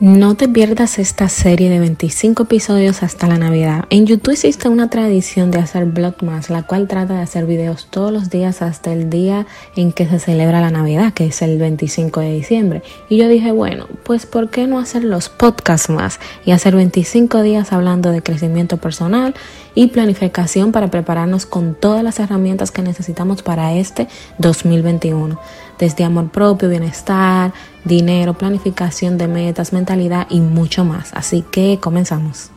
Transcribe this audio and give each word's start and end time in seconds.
No 0.00 0.34
te 0.34 0.48
pierdas 0.48 0.98
esta 0.98 1.28
serie 1.28 1.68
de 1.68 1.78
25 1.78 2.44
episodios 2.44 3.02
hasta 3.02 3.26
la 3.26 3.36
Navidad. 3.36 3.84
En 3.90 4.06
YouTube 4.06 4.32
existe 4.32 4.70
una 4.70 4.88
tradición 4.88 5.50
de 5.50 5.58
hacer 5.58 5.84
Vlogmas, 5.84 6.48
la 6.48 6.62
cual 6.62 6.88
trata 6.88 7.12
de 7.12 7.20
hacer 7.20 7.44
videos 7.44 7.86
todos 7.90 8.10
los 8.10 8.30
días 8.30 8.62
hasta 8.62 8.94
el 8.94 9.10
día 9.10 9.46
en 9.76 9.92
que 9.92 10.08
se 10.08 10.18
celebra 10.18 10.62
la 10.62 10.70
Navidad, 10.70 11.12
que 11.12 11.26
es 11.26 11.42
el 11.42 11.58
25 11.58 12.20
de 12.20 12.32
diciembre. 12.32 12.82
Y 13.10 13.18
yo 13.18 13.28
dije, 13.28 13.52
bueno, 13.52 13.88
pues 14.02 14.24
¿por 14.24 14.48
qué 14.48 14.66
no 14.66 14.78
hacer 14.78 15.04
los 15.04 15.28
podcasts 15.28 15.90
más 15.90 16.18
y 16.46 16.52
hacer 16.52 16.74
25 16.74 17.42
días 17.42 17.70
hablando 17.70 18.10
de 18.10 18.22
crecimiento 18.22 18.78
personal 18.78 19.34
y 19.74 19.88
planificación 19.88 20.72
para 20.72 20.90
prepararnos 20.90 21.44
con 21.44 21.74
todas 21.74 22.02
las 22.02 22.20
herramientas 22.20 22.70
que 22.70 22.80
necesitamos 22.80 23.42
para 23.42 23.74
este 23.74 24.08
2021? 24.38 25.38
Desde 25.80 26.04
amor 26.04 26.28
propio, 26.28 26.68
bienestar, 26.68 27.52
dinero, 27.84 28.34
planificación 28.34 29.18
de 29.18 29.26
metas, 29.26 29.72
mentalidad 29.72 30.28
y 30.30 30.40
mucho 30.40 30.84
más. 30.84 31.12
Así 31.14 31.42
que 31.50 31.78
comenzamos. 31.80 32.52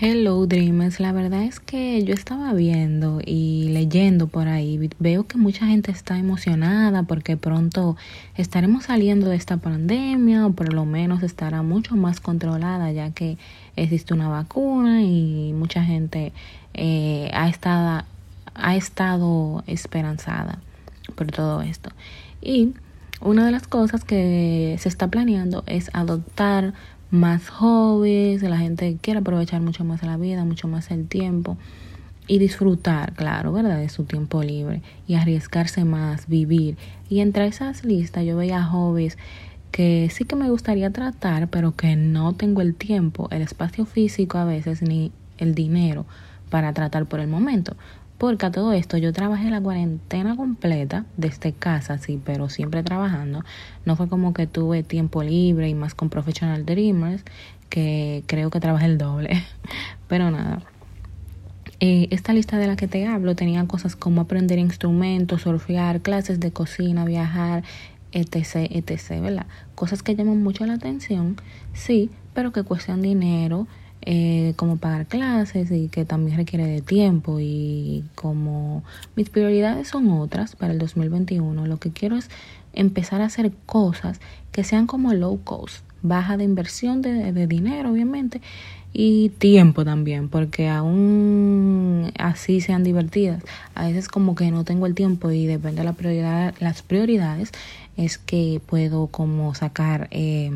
Hello 0.00 0.46
Dreamers, 0.46 1.00
la 1.00 1.10
verdad 1.10 1.42
es 1.42 1.58
que 1.58 2.04
yo 2.04 2.14
estaba 2.14 2.52
viendo 2.52 3.20
y 3.24 3.70
leyendo 3.70 4.28
por 4.28 4.46
ahí, 4.46 4.88
veo 5.00 5.26
que 5.26 5.38
mucha 5.38 5.66
gente 5.66 5.90
está 5.90 6.16
emocionada 6.18 7.02
porque 7.02 7.36
pronto 7.36 7.96
estaremos 8.36 8.84
saliendo 8.84 9.28
de 9.28 9.34
esta 9.34 9.56
pandemia 9.56 10.46
o 10.46 10.52
por 10.52 10.72
lo 10.72 10.84
menos 10.84 11.24
estará 11.24 11.62
mucho 11.62 11.96
más 11.96 12.20
controlada 12.20 12.92
ya 12.92 13.10
que 13.10 13.38
existe 13.74 14.14
una 14.14 14.28
vacuna 14.28 15.02
y 15.02 15.52
mucha 15.52 15.82
gente 15.82 16.32
eh, 16.74 17.28
ha, 17.34 17.48
estado, 17.48 18.04
ha 18.54 18.76
estado 18.76 19.64
esperanzada 19.66 20.60
por 21.16 21.26
todo 21.26 21.60
esto. 21.62 21.90
Y 22.40 22.72
una 23.20 23.44
de 23.44 23.50
las 23.50 23.66
cosas 23.66 24.04
que 24.04 24.76
se 24.78 24.88
está 24.88 25.08
planeando 25.08 25.64
es 25.66 25.90
adoptar 25.92 26.72
más 27.10 27.48
hobbies, 27.48 28.42
la 28.42 28.58
gente 28.58 28.98
quiere 29.00 29.20
aprovechar 29.20 29.60
mucho 29.60 29.84
más 29.84 30.02
la 30.02 30.16
vida, 30.16 30.44
mucho 30.44 30.68
más 30.68 30.90
el 30.90 31.08
tiempo 31.08 31.56
y 32.26 32.38
disfrutar, 32.38 33.14
claro, 33.14 33.52
¿verdad? 33.52 33.78
De 33.78 33.88
su 33.88 34.04
tiempo 34.04 34.42
libre 34.42 34.82
y 35.06 35.14
arriesgarse 35.14 35.84
más, 35.84 36.28
vivir. 36.28 36.76
Y 37.08 37.20
entre 37.20 37.46
esas 37.46 37.84
listas 37.84 38.24
yo 38.24 38.36
veía 38.36 38.62
hobbies 38.62 39.16
que 39.72 40.08
sí 40.12 40.24
que 40.24 40.36
me 40.36 40.50
gustaría 40.50 40.90
tratar, 40.90 41.48
pero 41.48 41.74
que 41.74 41.96
no 41.96 42.34
tengo 42.34 42.60
el 42.60 42.74
tiempo, 42.74 43.28
el 43.30 43.42
espacio 43.42 43.86
físico 43.86 44.38
a 44.38 44.44
veces, 44.44 44.82
ni 44.82 45.10
el 45.38 45.54
dinero 45.54 46.06
para 46.50 46.72
tratar 46.72 47.06
por 47.06 47.20
el 47.20 47.28
momento. 47.28 47.76
Porque 48.18 48.46
a 48.46 48.50
todo 48.50 48.72
esto 48.72 48.98
yo 48.98 49.12
trabajé 49.12 49.48
la 49.48 49.60
cuarentena 49.60 50.36
completa 50.36 51.06
desde 51.16 51.52
casa, 51.52 51.98
sí, 51.98 52.20
pero 52.22 52.48
siempre 52.48 52.82
trabajando. 52.82 53.44
No 53.84 53.94
fue 53.94 54.08
como 54.08 54.34
que 54.34 54.48
tuve 54.48 54.82
tiempo 54.82 55.22
libre 55.22 55.68
y 55.68 55.74
más 55.74 55.94
con 55.94 56.10
Professional 56.10 56.66
Dreamers, 56.66 57.22
que 57.68 58.24
creo 58.26 58.50
que 58.50 58.58
trabajé 58.58 58.86
el 58.86 58.98
doble. 58.98 59.44
Pero 60.08 60.30
nada. 60.30 60.62
Eh, 61.80 62.08
esta 62.10 62.32
lista 62.32 62.58
de 62.58 62.66
la 62.66 62.74
que 62.74 62.88
te 62.88 63.06
hablo 63.06 63.36
tenía 63.36 63.64
cosas 63.66 63.94
como 63.94 64.22
aprender 64.22 64.58
instrumentos, 64.58 65.42
surfear, 65.42 66.00
clases 66.00 66.40
de 66.40 66.50
cocina, 66.50 67.04
viajar, 67.04 67.62
etc, 68.10 68.68
etc, 68.70 69.20
¿verdad? 69.20 69.46
Cosas 69.76 70.02
que 70.02 70.16
llaman 70.16 70.42
mucho 70.42 70.66
la 70.66 70.74
atención, 70.74 71.36
sí, 71.74 72.10
pero 72.34 72.50
que 72.52 72.64
cuestan 72.64 73.00
dinero 73.00 73.68
eh, 74.02 74.54
como 74.56 74.76
pagar 74.76 75.06
clases 75.06 75.70
y 75.70 75.88
que 75.88 76.04
también 76.04 76.36
requiere 76.36 76.66
de 76.66 76.80
tiempo. 76.80 77.38
Y 77.40 78.04
como 78.14 78.82
mis 79.16 79.30
prioridades 79.30 79.88
son 79.88 80.10
otras 80.10 80.56
para 80.56 80.72
el 80.72 80.78
2021, 80.78 81.66
lo 81.66 81.78
que 81.78 81.90
quiero 81.90 82.16
es 82.16 82.30
empezar 82.72 83.20
a 83.20 83.26
hacer 83.26 83.52
cosas 83.66 84.20
que 84.52 84.64
sean 84.64 84.86
como 84.86 85.12
low 85.14 85.40
cost, 85.42 85.84
baja 86.02 86.36
de 86.36 86.44
inversión 86.44 87.02
de, 87.02 87.32
de 87.32 87.46
dinero 87.46 87.90
obviamente 87.90 88.40
y 88.92 89.30
tiempo 89.30 89.84
también, 89.84 90.28
porque 90.28 90.68
aún 90.68 92.12
así 92.18 92.60
sean 92.60 92.84
divertidas, 92.84 93.42
a 93.74 93.86
veces 93.86 94.08
como 94.08 94.34
que 94.34 94.50
no 94.50 94.64
tengo 94.64 94.86
el 94.86 94.94
tiempo 94.94 95.30
y 95.30 95.46
depende 95.46 95.82
de 95.82 95.84
la 95.84 95.92
prioridad, 95.92 96.54
las 96.58 96.82
prioridades 96.82 97.52
es 97.96 98.18
que 98.18 98.60
puedo 98.64 99.08
como 99.08 99.54
sacar 99.54 100.08
eh, 100.10 100.50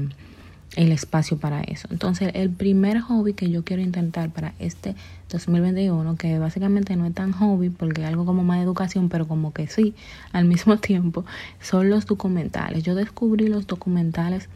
el 0.76 0.92
espacio 0.92 1.38
para 1.38 1.60
eso. 1.62 1.88
Entonces, 1.90 2.30
el 2.34 2.50
primer 2.50 3.00
hobby 3.00 3.34
que 3.34 3.50
yo 3.50 3.64
quiero 3.64 3.82
intentar 3.82 4.30
para 4.30 4.54
este 4.58 4.94
2021, 5.30 6.16
que 6.16 6.38
básicamente 6.38 6.96
no 6.96 7.06
es 7.06 7.14
tan 7.14 7.32
hobby 7.32 7.70
porque 7.70 8.02
es 8.02 8.08
algo 8.08 8.24
como 8.24 8.42
más 8.42 8.58
de 8.58 8.64
educación, 8.64 9.08
pero 9.08 9.28
como 9.28 9.52
que 9.52 9.66
sí, 9.66 9.94
al 10.32 10.44
mismo 10.46 10.76
tiempo, 10.78 11.24
son 11.60 11.90
los 11.90 12.06
documentales. 12.06 12.82
Yo 12.82 12.94
descubrí 12.94 13.48
los 13.48 13.66
documentales 13.66 14.48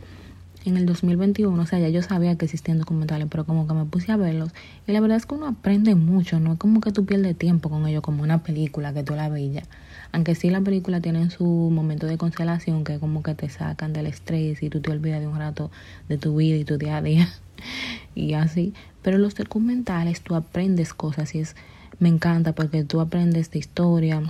en 0.65 0.77
el 0.77 0.87
2021, 0.87 1.63
o 1.63 1.67
sea, 1.67 1.79
ya 1.79 1.89
yo 1.89 2.03
sabía 2.03 2.37
que 2.37 2.47
existían 2.47 2.79
documentales, 2.79 3.29
pero 3.31 3.45
como 3.45 3.69
que 3.69 3.75
me 3.75 3.85
puse 3.85 4.11
a 4.11 4.17
verlos 4.17 4.51
y 4.87 4.93
la 4.93 5.01
verdad 5.01 5.17
es 5.17 5.25
que 5.27 5.35
uno 5.35 5.47
aprende 5.47 5.95
mucho, 5.95 6.41
no 6.41 6.55
es 6.55 6.59
como 6.59 6.81
que 6.81 6.91
tú 6.91 7.05
pierdes 7.05 7.37
tiempo 7.39 7.71
con 7.71 7.87
ellos 7.87 8.03
como 8.03 8.25
una 8.25 8.43
película 8.43 8.93
que 8.93 9.05
tú 9.05 9.15
la 9.15 9.29
veías. 9.29 9.69
Aunque 10.13 10.35
sí 10.35 10.51
la 10.51 10.61
película 10.61 11.01
tiene 11.01 11.31
su 11.31 11.45
momento 11.45 12.07
de 12.07 12.19
constelación 12.19 12.85
que 12.85 12.99
como 12.99 13.23
que 13.23 13.35
te 13.35 13.49
sacan 13.49 13.93
del 13.93 14.07
estrés 14.07 14.63
y 14.63 14.71
tú 14.71 14.81
te 14.81 14.91
olvidas 14.91 15.21
de 15.21 15.27
un 15.27 15.39
rato 15.39 15.71
de 16.09 16.19
tu 16.19 16.37
vida 16.37 16.57
y 16.57 16.65
tu 16.65 16.79
día 16.79 16.99
a 16.99 17.03
día 17.03 17.29
y 18.15 18.35
así, 18.35 18.75
pero 19.03 19.19
los 19.19 19.35
documentales 19.35 20.21
tú 20.21 20.35
aprendes 20.35 20.95
cosas 20.95 21.35
y 21.35 21.41
es 21.41 21.57
me 21.99 22.09
encanta 22.09 22.53
porque 22.53 22.85
tú 22.85 23.01
aprendes 23.01 23.51
de 23.51 23.59
historia, 23.59 24.23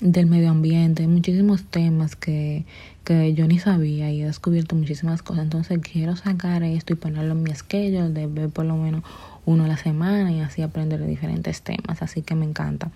del 0.00 0.26
medio 0.26 0.50
ambiente, 0.50 1.06
muchísimos 1.06 1.64
temas 1.64 2.16
que, 2.16 2.64
que 3.04 3.34
yo 3.34 3.46
ni 3.46 3.58
sabía 3.58 4.10
y 4.10 4.22
he 4.22 4.26
descubierto 4.26 4.76
muchísimas 4.76 5.22
cosas. 5.22 5.44
Entonces 5.44 5.78
quiero 5.80 6.16
sacar 6.16 6.62
esto 6.62 6.92
y 6.92 6.96
ponerlo 6.96 7.32
en 7.32 7.42
mi 7.42 7.54
schedule 7.54 8.10
de 8.10 8.26
ver 8.26 8.48
por 8.50 8.64
lo 8.64 8.76
menos 8.76 9.02
uno 9.46 9.64
a 9.64 9.68
la 9.68 9.76
semana 9.76 10.32
y 10.32 10.40
así 10.40 10.62
aprender 10.62 11.00
de 11.00 11.06
diferentes 11.06 11.62
temas. 11.62 12.02
Así 12.02 12.22
que 12.22 12.34
me 12.34 12.46
encanta. 12.46 12.90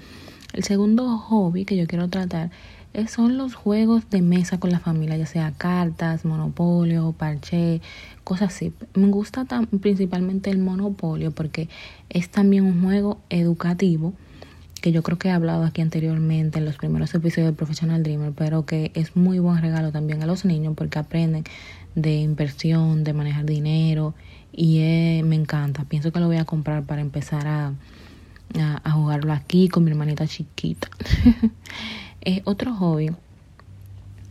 El 0.54 0.62
segundo 0.62 1.18
hobby 1.18 1.64
que 1.64 1.76
yo 1.76 1.88
quiero 1.88 2.06
tratar 2.06 2.50
son 3.08 3.36
los 3.36 3.56
juegos 3.56 4.08
de 4.08 4.22
mesa 4.22 4.60
con 4.60 4.70
la 4.70 4.78
familia, 4.78 5.16
ya 5.16 5.26
sea 5.26 5.50
cartas, 5.50 6.24
monopolio, 6.24 7.10
parche, 7.10 7.80
cosas 8.22 8.54
así. 8.54 8.72
Me 8.94 9.08
gusta 9.08 9.46
principalmente 9.80 10.50
el 10.50 10.58
monopolio 10.58 11.32
porque 11.32 11.68
es 12.08 12.28
también 12.28 12.64
un 12.64 12.80
juego 12.84 13.18
educativo 13.30 14.12
que 14.80 14.92
yo 14.92 15.02
creo 15.02 15.18
que 15.18 15.26
he 15.26 15.32
hablado 15.32 15.64
aquí 15.64 15.80
anteriormente 15.80 16.60
en 16.60 16.66
los 16.66 16.76
primeros 16.76 17.12
episodios 17.14 17.50
de 17.50 17.56
Professional 17.56 18.04
Dreamer, 18.04 18.30
pero 18.30 18.64
que 18.64 18.92
es 18.94 19.16
muy 19.16 19.40
buen 19.40 19.60
regalo 19.60 19.90
también 19.90 20.22
a 20.22 20.26
los 20.26 20.44
niños 20.44 20.74
porque 20.76 21.00
aprenden 21.00 21.42
de 21.96 22.20
inversión, 22.20 23.02
de 23.02 23.12
manejar 23.12 23.44
dinero 23.44 24.14
y 24.52 25.20
me 25.24 25.34
encanta. 25.34 25.84
Pienso 25.84 26.12
que 26.12 26.20
lo 26.20 26.28
voy 26.28 26.36
a 26.36 26.44
comprar 26.44 26.84
para 26.84 27.00
empezar 27.00 27.48
a, 27.48 27.72
a, 28.60 28.90
jugarlo 28.90 29.32
aquí 29.32 29.68
con 29.68 29.84
mi 29.84 29.90
hermanita 29.90 30.26
chiquita. 30.26 30.88
es 32.20 32.42
otro 32.44 32.74
hobby 32.74 33.10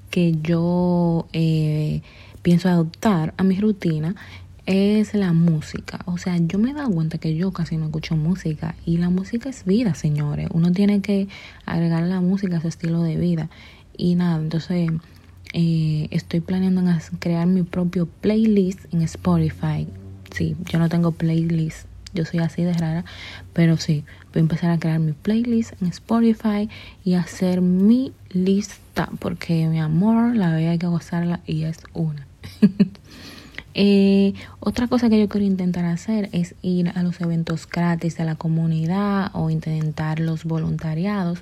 que 0.10 0.36
yo 0.42 1.28
eh, 1.34 2.02
pienso 2.42 2.70
adoptar 2.70 3.34
a 3.38 3.44
mi 3.44 3.60
rutina 3.60 4.16
es 4.66 5.14
la 5.14 5.34
música. 5.34 6.00
O 6.06 6.18
sea, 6.18 6.38
yo 6.38 6.58
me 6.58 6.72
he 6.72 6.74
dado 6.74 6.90
cuenta 6.92 7.18
que 7.18 7.36
yo 7.36 7.52
casi 7.52 7.78
no 7.78 7.86
escucho 7.86 8.16
música 8.16 8.76
y 8.86 8.98
la 8.98 9.10
música 9.10 9.50
es 9.50 9.66
vida, 9.66 9.94
señores. 9.94 10.48
Uno 10.54 10.72
tiene 10.72 11.02
que 11.02 11.28
agregar 11.66 12.04
la 12.04 12.22
música 12.22 12.58
a 12.58 12.62
su 12.62 12.68
estilo 12.68 13.02
de 13.02 13.18
vida. 13.18 13.50
Y 13.98 14.16
nada, 14.16 14.42
entonces 14.42 14.90
eh, 15.54 16.08
estoy 16.12 16.40
planeando 16.40 16.84
crear 17.20 17.48
mi 17.48 17.64
propio 17.64 18.08
playlist 18.08 18.92
en 18.94 19.02
Spotify. 19.02 19.88
Sí, 20.32 20.56
yo 20.66 20.80
no 20.80 20.90
tengo 20.90 21.12
playlist. 21.12 21.88
Yo 22.14 22.26
soy 22.26 22.40
así 22.40 22.64
de 22.64 22.74
rara, 22.74 23.06
pero 23.54 23.78
sí, 23.78 24.04
voy 24.34 24.40
a 24.40 24.40
empezar 24.40 24.72
a 24.72 24.80
crear 24.80 25.00
mi 25.00 25.14
playlist 25.14 25.82
en 25.82 25.88
Spotify 25.88 26.70
y 27.04 27.16
hacer 27.16 27.62
mi 27.62 28.14
lista, 28.30 29.10
porque 29.20 29.68
mi 29.68 29.80
amor, 29.80 30.36
la 30.36 30.56
vida 30.56 30.72
hay 30.72 30.78
que 30.78 30.88
gozarla 30.88 31.42
y 31.46 31.64
es 31.64 31.78
una. 31.94 32.28
Eh, 33.76 34.34
otra 34.60 34.88
cosa 34.88 35.10
que 35.10 35.20
yo 35.20 35.28
quiero 35.28 35.48
intentar 35.48 35.86
hacer 35.86 36.30
es 36.32 36.54
ir 36.62 36.92
a 36.94 37.02
los 37.02 37.20
eventos 37.22 37.68
gratis 37.68 38.16
de 38.18 38.24
la 38.24 38.36
comunidad 38.36 39.32
o 39.34 39.50
intentar 39.50 40.20
los 40.20 40.44
voluntariados. 40.44 41.40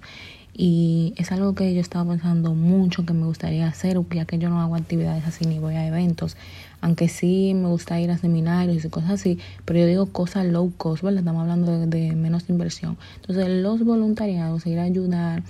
Y 0.54 1.14
es 1.18 1.32
algo 1.32 1.56
que 1.56 1.74
yo 1.74 1.80
estaba 1.80 2.10
pensando 2.12 2.54
mucho 2.54 3.06
que 3.06 3.14
me 3.14 3.26
gustaría 3.26 3.68
hacer, 3.68 4.00
ya 4.12 4.26
que 4.26 4.38
yo 4.38 4.50
no 4.50 4.62
hago 4.62 4.76
actividades 4.76 5.26
así 5.26 5.46
ni 5.46 5.60
voy 5.60 5.76
a 5.76 5.88
eventos. 5.88 6.36
Aunque 6.82 7.08
sí 7.08 7.54
me 7.56 7.68
gusta 7.68 8.00
ir 8.00 8.12
a 8.12 8.18
seminarios 8.18 8.84
y 8.84 8.90
cosas 8.90 9.12
así, 9.12 9.40
pero 9.66 9.80
yo 9.80 9.86
digo 9.86 10.06
cosas 10.08 10.46
low 10.46 10.74
cost, 10.78 11.04
¿verdad? 11.04 11.20
Estamos 11.20 11.42
hablando 11.42 11.88
de, 11.88 12.16
menos 12.16 12.50
inversión. 12.50 12.98
Entonces, 13.18 13.48
los 13.50 13.84
voluntariados, 13.84 14.66
ir 14.66 14.80
a 14.80 14.84
ayudar 14.84 15.44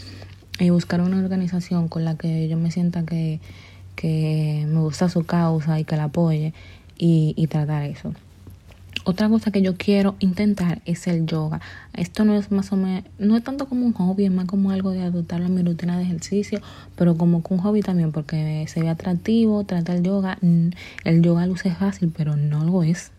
y 0.59 0.69
buscar 0.69 1.01
una 1.01 1.18
organización 1.18 1.88
con 1.88 2.06
la 2.06 2.15
que 2.15 2.47
yo 2.47 2.57
me 2.57 2.69
sienta 2.69 3.04
que 3.04 3.39
que 3.95 4.65
me 4.68 4.80
gusta 4.80 5.09
su 5.09 5.25
causa 5.25 5.80
y 5.80 5.83
que 5.83 5.95
la 5.95 6.06
apoye 6.06 6.54
y, 6.97 7.47
tratar 7.47 7.83
eso. 7.83 8.13
Otra 9.03 9.30
cosa 9.30 9.51
que 9.51 9.62
yo 9.62 9.75
quiero 9.75 10.15
intentar 10.19 10.81
es 10.86 11.07
el 11.07 11.25
yoga. 11.25 11.59
Esto 11.94 12.24
no 12.25 12.36
es 12.36 12.51
más 12.51 12.71
o 12.71 12.75
menos, 12.75 13.03
no 13.18 13.36
es 13.36 13.44
tanto 13.44 13.68
como 13.68 13.86
un 13.86 13.94
hobby, 13.94 14.25
es 14.25 14.31
más 14.31 14.45
como 14.45 14.71
algo 14.71 14.92
de 14.92 15.01
adoptar 15.01 15.42
a 15.42 15.50
mi 15.50 15.63
rutina 15.63 15.98
de 15.98 16.03
ejercicio, 16.03 16.62
pero 16.95 17.18
como 17.18 17.44
un 17.48 17.57
hobby 17.57 17.81
también 17.81 18.12
porque 18.12 18.65
se 18.68 18.81
ve 18.81 18.89
atractivo, 18.89 19.63
trata 19.63 19.95
el 19.95 20.03
yoga. 20.03 20.38
El 21.03 21.21
yoga 21.21 21.45
luce 21.48 21.71
fácil, 21.71 22.13
pero 22.15 22.36
no 22.36 22.63
lo 22.63 22.83
es. 22.83 23.12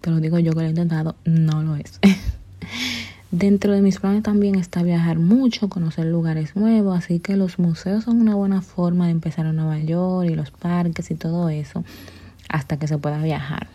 Te 0.00 0.10
lo 0.10 0.20
digo 0.20 0.38
yo 0.38 0.52
que 0.52 0.60
lo 0.60 0.66
he 0.66 0.70
intentado, 0.70 1.16
no 1.24 1.62
lo 1.62 1.76
es. 1.76 1.98
Dentro 3.30 3.72
de 3.72 3.82
mis 3.82 3.98
planes 3.98 4.22
también 4.22 4.54
está 4.54 4.82
viajar 4.82 5.18
mucho, 5.18 5.68
conocer 5.68 6.06
lugares 6.06 6.56
nuevos, 6.56 6.96
así 6.96 7.18
que 7.18 7.36
los 7.36 7.58
museos 7.58 8.04
son 8.04 8.20
una 8.22 8.34
buena 8.34 8.62
forma 8.62 9.06
de 9.06 9.12
empezar 9.12 9.44
a 9.44 9.52
Nueva 9.52 9.78
York 9.78 10.30
y 10.30 10.34
los 10.34 10.50
parques 10.50 11.10
y 11.10 11.14
todo 11.14 11.50
eso 11.50 11.84
hasta 12.48 12.78
que 12.78 12.88
se 12.88 12.96
pueda 12.96 13.22
viajar. 13.22 13.68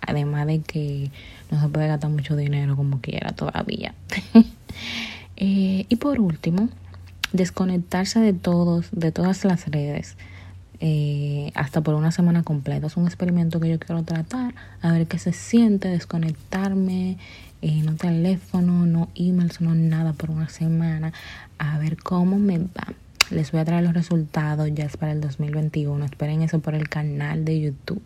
Además 0.00 0.46
de 0.46 0.60
que 0.60 1.10
no 1.50 1.60
se 1.60 1.68
puede 1.68 1.88
gastar 1.88 2.10
mucho 2.10 2.36
dinero 2.36 2.76
como 2.76 3.00
quiera 3.00 3.32
todavía. 3.32 3.94
Eh, 5.42 5.86
y 5.88 5.96
por 5.96 6.20
último, 6.20 6.68
desconectarse 7.32 8.20
de 8.20 8.34
todos, 8.34 8.88
de 8.92 9.10
todas 9.10 9.42
las 9.46 9.66
redes. 9.68 10.18
Eh, 10.80 11.50
hasta 11.54 11.82
por 11.82 11.94
una 11.94 12.10
semana 12.10 12.42
completa. 12.42 12.86
Es 12.86 12.96
un 12.96 13.06
experimento 13.06 13.58
que 13.58 13.68
yo 13.68 13.78
quiero 13.78 14.02
tratar, 14.02 14.54
a 14.80 14.92
ver 14.92 15.06
qué 15.06 15.18
se 15.18 15.32
siente 15.32 15.88
desconectarme, 15.88 17.18
eh, 17.62 17.82
no 17.82 17.96
teléfono, 17.96 18.86
no 18.86 19.08
emails, 19.14 19.60
no 19.60 19.74
nada 19.74 20.14
por 20.14 20.30
una 20.30 20.48
semana, 20.48 21.12
a 21.58 21.78
ver 21.78 21.98
cómo 21.98 22.38
me 22.38 22.58
va. 22.58 22.94
Les 23.30 23.52
voy 23.52 23.60
a 23.60 23.64
traer 23.64 23.84
los 23.84 23.94
resultados, 23.94 24.68
ya 24.74 24.84
es 24.84 24.96
para 24.96 25.12
el 25.12 25.20
2021. 25.20 26.04
Esperen 26.04 26.42
eso 26.42 26.58
por 26.60 26.74
el 26.74 26.88
canal 26.88 27.44
de 27.44 27.60
YouTube, 27.60 28.02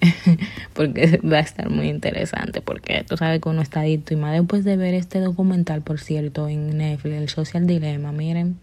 porque 0.74 1.20
va 1.24 1.38
a 1.38 1.40
estar 1.40 1.70
muy 1.70 1.88
interesante, 1.88 2.60
porque 2.60 3.04
tú 3.08 3.16
sabes 3.16 3.40
que 3.40 3.48
uno 3.48 3.62
está 3.62 3.80
adicto 3.80 4.14
y 4.14 4.16
más 4.16 4.32
después 4.32 4.64
de 4.64 4.76
ver 4.76 4.94
este 4.94 5.20
documental, 5.20 5.82
por 5.82 6.00
cierto, 6.00 6.48
en 6.48 6.76
Netflix, 6.76 7.14
el 7.14 7.28
Social 7.28 7.66
Dilemma, 7.66 8.12
miren, 8.12 8.58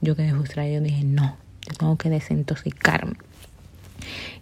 yo 0.00 0.16
quedé 0.16 0.32
frustrada, 0.32 0.68
yo 0.68 0.80
dije, 0.80 1.04
no, 1.04 1.36
yo 1.68 1.74
tengo 1.78 1.96
que 1.96 2.10
desintoxicarme. 2.10 3.14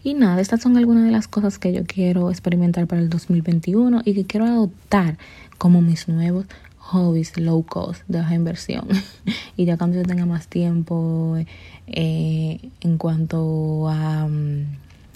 Y 0.03 0.15
nada, 0.15 0.41
estas 0.41 0.61
son 0.61 0.77
algunas 0.77 1.05
de 1.05 1.11
las 1.11 1.29
cosas 1.29 1.59
que 1.59 1.73
yo 1.73 1.85
quiero 1.85 2.31
experimentar 2.31 2.87
para 2.87 3.01
el 3.01 3.09
2021 3.09 4.03
y 4.05 4.15
que 4.15 4.25
quiero 4.25 4.47
adoptar 4.47 5.17
como 5.59 5.81
mis 5.81 6.09
nuevos 6.09 6.47
hobbies 6.83 7.37
low 7.39 7.63
cost 7.63 8.03
de 8.09 8.19
baja 8.19 8.35
inversión. 8.35 8.89
Y 9.57 9.65
ya 9.67 9.77
cuando 9.77 9.97
yo 9.97 10.03
tenga 10.03 10.27
más 10.27 10.49
tiempo 10.49 11.37
eh, 11.87 12.71
en 12.81 12.99
cuanto 12.99 13.89
a, 13.89 14.27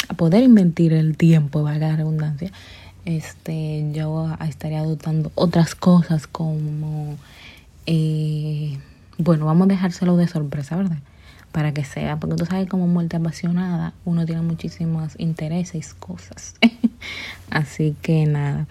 a, 0.08 0.14
poder 0.14 0.42
invertir 0.42 0.92
el 0.92 1.16
tiempo 1.16 1.62
valga 1.62 1.88
la 1.88 1.96
redundancia 1.96 2.52
este 3.06 3.88
yo 3.92 4.36
estaría 4.46 4.80
adoptando 4.80 5.30
otras 5.36 5.74
cosas 5.74 6.26
como 6.26 7.16
eh, 7.86 8.78
bueno 9.16 9.46
vamos 9.46 9.66
a 9.66 9.68
dejárselo 9.68 10.16
de 10.16 10.26
sorpresa 10.26 10.76
verdad 10.76 10.98
para 11.52 11.72
que 11.72 11.84
sea 11.84 12.18
porque 12.18 12.36
tú 12.36 12.46
sabes 12.46 12.68
como 12.68 12.88
muerte 12.88 13.16
apasionada 13.16 13.94
uno 14.04 14.26
tiene 14.26 14.42
muchísimos 14.42 15.14
intereses 15.18 15.94
cosas. 15.94 16.56
Así 17.50 17.96
que 18.02 18.26
nada 18.26 18.66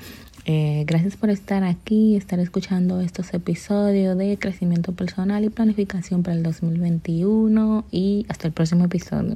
eh, 0.45 0.83
gracias 0.85 1.15
por 1.15 1.31
estar 1.31 1.63
aquí, 1.63 2.15
estar 2.15 2.39
escuchando 2.39 3.01
estos 3.01 3.33
episodios 3.33 4.15
de 4.15 4.37
crecimiento 4.37 4.91
personal 4.91 5.43
y 5.43 5.49
planificación 5.49 6.21
para 6.21 6.35
el 6.35 6.43
2021 6.43 7.85
y 7.91 8.25
hasta 8.29 8.47
el 8.47 8.53
próximo 8.53 8.85
episodio. 8.85 9.35